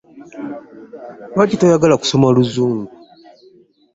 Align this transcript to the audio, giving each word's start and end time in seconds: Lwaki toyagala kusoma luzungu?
Lwaki 1.33 1.55
toyagala 1.59 1.95
kusoma 2.01 2.27
luzungu? 2.37 2.91